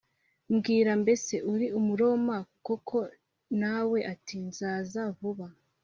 Mbwira 0.53 0.91
mbese 1.03 1.35
uri 1.53 1.67
Umuroma 1.79 2.37
koko 2.65 2.97
Na 3.59 3.75
we 3.89 3.99
ati 4.13 4.35
nzaza 4.47 5.01
vuba 5.17 5.47